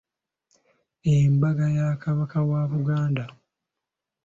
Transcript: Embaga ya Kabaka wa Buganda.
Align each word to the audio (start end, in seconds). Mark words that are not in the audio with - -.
Embaga 1.15 1.65
ya 1.77 1.87
Kabaka 2.03 2.37
wa 2.49 2.61
Buganda. 2.71 3.25